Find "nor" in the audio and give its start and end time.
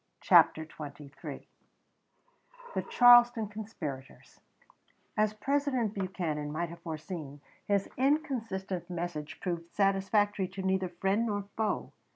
11.27-11.43